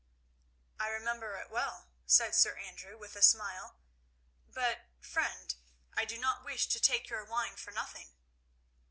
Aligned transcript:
"I 0.79 0.87
remember 0.87 1.35
it 1.37 1.51
well," 1.51 1.89
said 2.07 2.33
Sir 2.33 2.57
Andrew, 2.57 2.97
with 2.97 3.15
a 3.15 3.21
smile; 3.21 3.75
"but, 4.47 4.87
friend, 4.99 5.53
I 5.95 6.05
do 6.05 6.17
not 6.17 6.43
wish 6.43 6.65
to 6.69 6.79
take 6.79 7.07
your 7.07 7.23
wine 7.23 7.55
for 7.55 7.69
nothing." 7.69 8.09